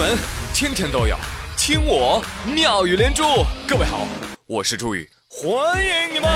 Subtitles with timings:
[0.00, 0.16] 闻
[0.54, 1.14] 天天都有，
[1.58, 3.22] 听我妙语连珠。
[3.68, 4.06] 各位好，
[4.46, 6.26] 我是朱宇，欢迎你们！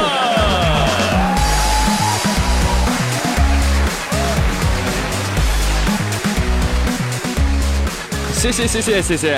[8.35, 9.35] 谢谢谢谢谢谢。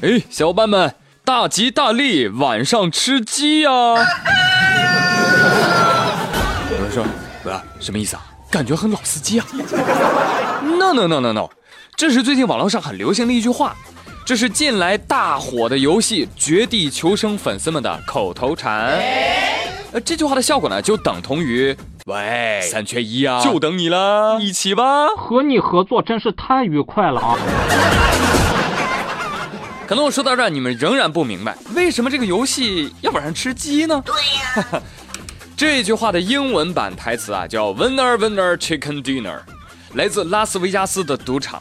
[0.00, 3.68] 哎，小伙伴们，大吉大利，晚上吃鸡呀！
[6.70, 7.04] 有人说，
[7.52, 8.24] 啊，什么意思啊？
[8.50, 9.44] 感觉很老司机啊
[10.62, 11.50] ！No No No No No，
[11.96, 13.76] 这是最近网络上很流行的一句话，
[14.26, 19.00] 这是近来大火的游戏《绝地求生》粉丝们的口头禅。
[19.92, 21.74] 呃，这句话的效果呢，就等同于
[22.06, 25.06] 喂，三缺一啊，就等你了，一起吧。
[25.16, 27.38] 和你合作真是太愉快了啊！
[29.86, 34.02] 可能我说到这儿，你们仍然不明白，为什么这个游戏要晚上吃鸡呢？
[34.04, 34.82] 对呀。
[35.56, 39.38] 这句话的英文版台词啊，叫 Winner Winner Chicken Dinner，
[39.94, 41.60] 来自拉斯维加斯的赌场。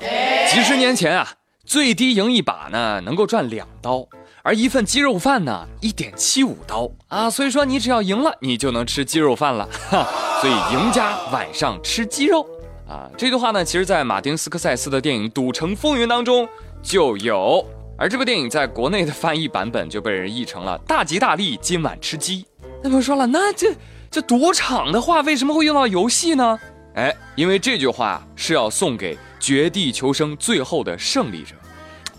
[0.51, 1.27] 几十年前啊，
[1.65, 4.07] 最低赢一把呢能够赚两刀，
[4.43, 7.29] 而一份鸡肉饭呢一点七五刀啊。
[7.29, 9.67] 所以说你只要赢了，你就能吃鸡肉饭了。
[9.89, 10.07] 哈，
[10.41, 12.45] 所以赢家晚上吃鸡肉
[12.87, 13.09] 啊。
[13.17, 16.47] 这句话呢，其实在马丁斯科塞斯的电影《赌城风云》当中
[16.81, 17.65] 就有，
[17.97, 22.45] 而这部电影在国内的翻译版本就被人译成了“大吉大利，今晚吃鸡”。
[22.83, 23.73] 那么说了，那这
[24.11, 26.59] 这赌场的话为什么会用到游戏呢？
[26.95, 31.55] 哎，因为这句话是要送给绝地求生最后的胜利者，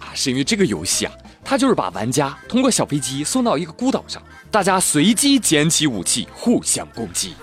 [0.01, 1.13] 啊，是因为这个游戏啊，
[1.45, 7.35] 它就是把玩家通过小飞机送到一个孤岛上，大家随机捡起武器互相攻击，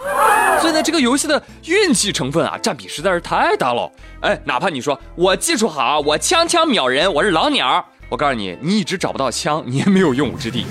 [0.60, 3.90] 所以呢，这个游戏的运气成分啊，占比实在是太大了。
[4.20, 10.66] 哎，哪怕你说我技术好，我枪枪秒人，我是老鸟，我告诉你，你一直找不到枪，你也没有用武之地。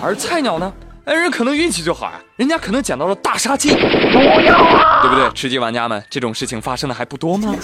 [0.00, 0.72] 而菜鸟呢，
[1.08, 5.30] 哎，人可能运气就好啊，人家可能捡到了大杀器，对不对？
[5.34, 7.56] 吃鸡玩家们，这种事情发生的还不多吗？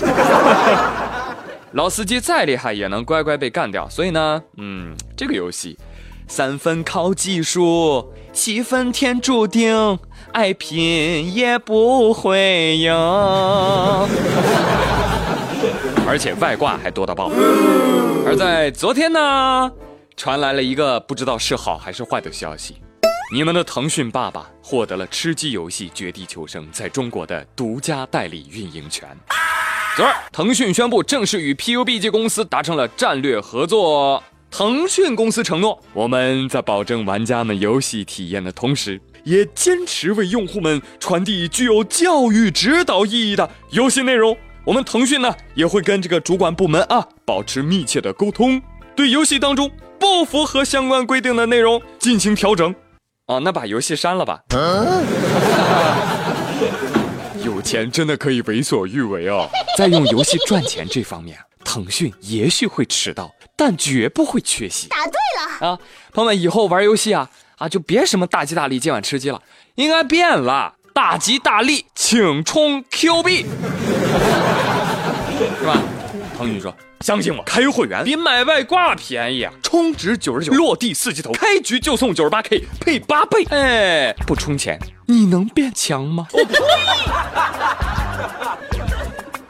[1.73, 5.77] 老司机再厉害也能乖乖被干掉，所以呢，嗯，这个游戏，
[6.27, 9.99] 三分靠技术，七分天注定，
[10.33, 12.95] 爱拼也不会赢。
[16.09, 17.31] 而且外挂还多到爆。
[18.25, 19.71] 而在昨天呢？
[20.17, 22.77] 传来了一个不知道是好还是坏的消息，
[23.33, 29.09] 你们的腾讯爸爸获得了吃鸡游戏《绝地求生》在中国的独家代理运营权。
[29.97, 34.23] 昨儿，腾讯宣布正式与 PUBG 公司达成了战略合作。
[34.51, 44.37] 腾讯公司承诺，我们在保证玩家们游戏体验的同时，也坚持为用户们传递具有教育指导意义的游戏内容。
[44.65, 48.63] 我们腾讯呢，也会跟这个主管部门啊保持密切的沟通，
[48.95, 49.71] 对游戏当中。
[49.97, 52.75] 不符合相关规定的内容进行调整，
[53.27, 54.43] 哦，那把游戏删了吧。
[57.43, 59.49] 有钱真的可以为所欲为哦，
[59.79, 64.89] 在用游戏赚钱这方面，腾讯也许会迟到，但绝不会缺席。
[64.89, 65.79] 答对了啊，
[66.13, 69.41] 朋友们，以后玩游戏啊啊，就别什么大吉大利，今晚吃鸡了，
[69.77, 73.47] 应该变了，大吉大利，请充 Q 币，
[75.61, 75.83] 是吧？
[76.37, 76.75] 腾讯说。
[77.05, 79.53] 相信我，开会员比买外挂便宜啊！
[79.63, 83.45] 充值九十九，落地四级头，开局就送九十八 K 配八倍。
[83.51, 86.27] 哎，不充钱你能变强吗？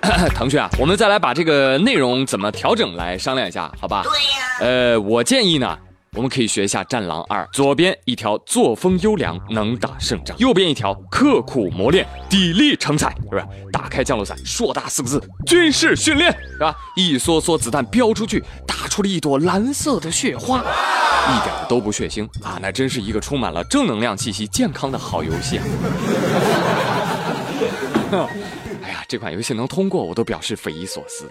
[0.34, 4.02] 腾讯啊，我们再来把这个内容怎么调整来商量一下，好吧？
[4.02, 4.58] 对呀。
[4.58, 5.78] 呃，我建议呢。
[6.14, 13.44] 我们可以学一下《战狼二》，左边一条作风优良，能打胜仗；右边一条刻苦磨练，砥砺成才，是不是？
[13.72, 16.72] 打开降落伞，硕大四个字：军事训练，是吧？
[16.94, 22.60] 一梭梭子弹飙出去，打出了一朵蓝色的雪花，一点都不血腥啊！
[22.62, 25.64] 那真是一个充满了正能量气息、健康的好游戏啊！
[28.84, 31.28] 哎呀，这款游戏能通过，我都表示匪夷所思。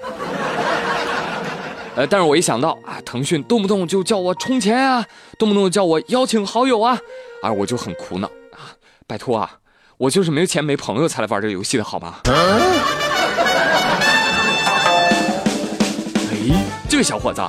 [1.96, 5.06] 呃，但是我一想到啊，腾讯动不动就叫我充钱啊，
[5.38, 6.98] 动不动叫我邀请好友啊，
[7.44, 8.74] 啊，我就很苦恼啊。
[9.06, 9.52] 拜托啊，
[9.98, 12.16] 我就是没钱没朋友才来玩这个游戏的好吗？
[16.32, 17.42] 哎，这位小伙子，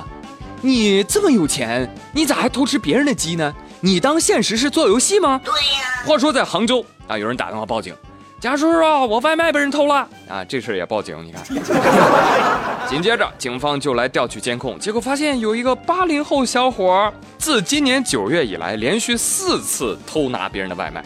[0.61, 3.51] 你这么有钱，你咋还偷吃别人的鸡呢？
[3.79, 5.41] 你当现实是做游戏吗？
[5.43, 6.03] 对呀。
[6.05, 7.95] 话说在杭州啊，有人打电话报警。
[8.39, 10.43] 贾叔叔，我外卖被人偷了啊！
[10.45, 11.43] 这事儿也报警，你看。
[12.87, 21.03] 紧接着，警方就来调取监控，结果发现有一个八零后小伙，自今年九月以来，连续四次偷拿别人的外卖。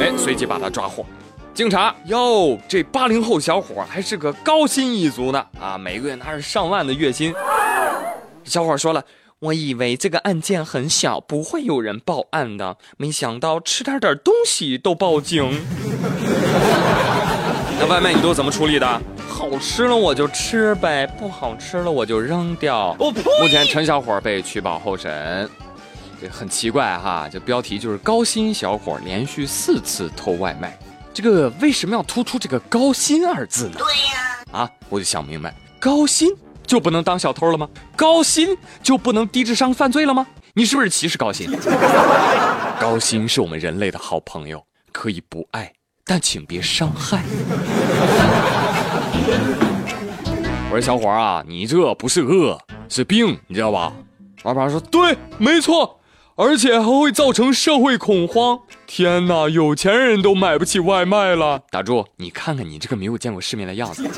[0.00, 1.04] 哎，随即把他抓获。
[1.52, 7.34] 警察哟，这八零后小伙还是个高薪一族呢啊，每个月拿着上万的月薪。
[8.44, 9.04] 小伙说了。
[9.40, 15.48] 我以为这个案件很小，不会有人报案的，没想到吃点点东西都报警。
[17.88, 19.02] 那外卖你都怎么处理的？
[19.26, 22.94] 好吃了我就吃呗，不好吃了我就扔掉。
[22.98, 25.48] 目前陈小伙被取保候审，
[26.20, 27.26] 这很奇怪哈。
[27.32, 30.78] 这标题就是高薪小伙连续四次偷外卖，
[31.14, 33.76] 这个为什么要突出这个高薪二字呢？
[33.78, 36.28] 对呀，啊，我就想明白，高薪
[36.66, 37.66] 就不能当小偷了吗？
[37.96, 40.26] 高薪就不能低智商犯罪了吗？
[40.52, 41.50] 你是不是歧视高薪？
[42.78, 44.62] 高薪是我们人类的好朋友，
[44.92, 45.72] 可以不爱。
[46.08, 47.22] 但请别伤害。
[50.70, 52.58] 我说小伙啊，你这不是饿，
[52.88, 53.92] 是病，你知道吧？
[54.42, 56.00] 老板说对，没错，
[56.34, 58.58] 而且还会造成社会恐慌。
[58.86, 61.60] 天哪，有钱人都买不起外卖了。
[61.70, 62.06] 打住！
[62.16, 64.08] 你看看你这个没有见过世面的样子。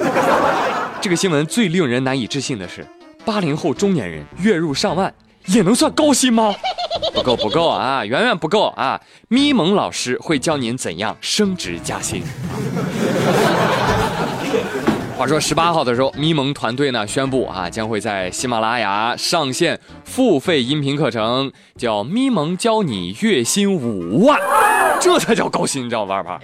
[1.01, 2.87] 这个新闻最令人难以置信的是，
[3.25, 5.13] 八零后中年人月入上万。
[5.53, 6.55] 也能算高薪吗？
[7.15, 9.01] 不够不够啊，远远不够啊！
[9.29, 12.23] 咪蒙老师会教您怎样升职加薪。
[15.17, 24.39] 话说十八号的时候，咪蒙团队呢宣布啊，将会在喜马拉雅上线付费音频课程，叫咪蒙教你月薪五万，
[25.01, 26.41] 这才叫高薪，你知道吧？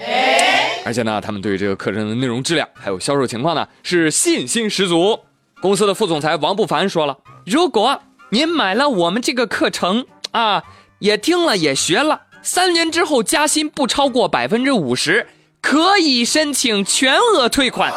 [0.85, 5.19] 而且呢，他们对这个课程的内容质量还有销售情况呢是信心十足。
[5.61, 8.01] 公司的副总裁王不凡说了，如果。
[8.31, 10.63] 您买了我们这个课程啊，
[10.99, 15.29] 也听了也学了，三年之后加薪不超过百分之五十，
[15.61, 17.93] 可以申请全额退款。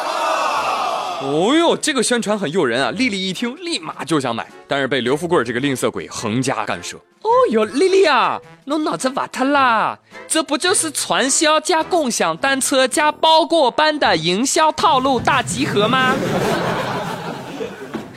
[1.22, 2.90] 哦呦，这个宣传很诱人啊！
[2.92, 6.96] 丽丽一听，立马就想买，但是被刘富贵这个吝啬鬼横加干涉。
[6.96, 9.98] 哦呦，丽丽啊，我脑子瓦特啦，
[10.28, 16.14] 这不就是传销加共享单车加包过班的营销套路大集合吗？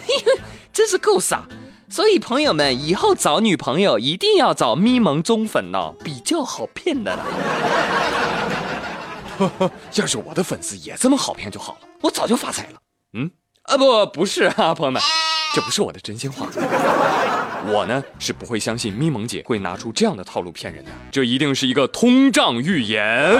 [0.08, 1.44] 嘿 嘿，真是够傻。
[1.94, 7.24] 所以朋友们，以后找女朋友一定要找咪蒙中粉哦，比较好骗的啦。
[9.94, 12.80] 要是我的粉丝也这么好骗就好了，我早就发财了。
[13.14, 13.30] 嗯，
[13.66, 15.00] 啊不，不是啊，朋友们，
[15.54, 16.48] 这不是我的真心话。
[17.68, 23.40] 我呢是不会相信咪蒙姐会拿出这样的套路骗人的，这一定是一个通胀预言。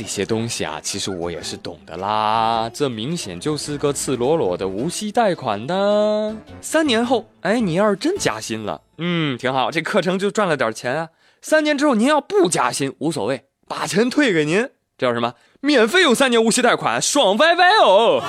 [0.00, 2.70] 这些东西啊，其实我也是懂的啦。
[2.72, 6.34] 这明显就是个赤裸裸的无息贷款的。
[6.62, 11.10] 三年后，哎，你要是真加薪了，嗯，挺好，这课程就赚了点钱啊。
[11.42, 14.66] 三年之后，您要不加薪，无所谓，把钱退给您，
[14.96, 15.34] 这叫什么？
[15.60, 18.22] 免费用三年无息贷款，爽歪歪哦。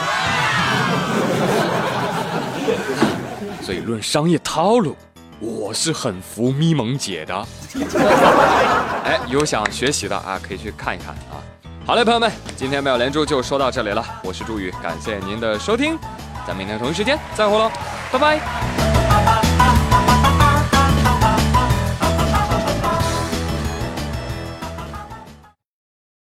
[3.64, 4.94] 所以论商业套路，
[5.40, 7.34] 我是很服咪蒙姐的。
[9.06, 11.40] 哎，有想学习的啊，可以去看一看啊。
[11.84, 14.06] 好嘞，朋友们，今天妙连珠就说到这里了。
[14.24, 15.98] 我是朱宇，感谢您的收听，
[16.46, 17.72] 咱们明天同一时间再会喽，
[18.12, 18.71] 拜拜。